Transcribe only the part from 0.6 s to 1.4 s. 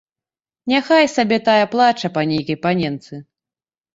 Няхай сабе